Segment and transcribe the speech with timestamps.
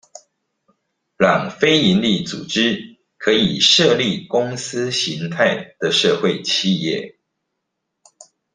[1.15, 7.17] 讓非營利組織可以設立公司型態的社會企業